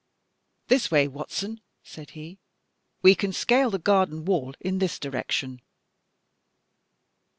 "This 0.67 0.89
way, 0.89 1.07
Watson," 1.07 1.61
said 1.83 2.09
he, 2.17 2.39
"we 3.03 3.13
can 3.13 3.31
scale 3.31 3.69
the 3.69 3.77
garden 3.77 4.25
wall 4.25 4.55
in 4.59 4.79
this 4.79 4.97
direction." 4.97 5.61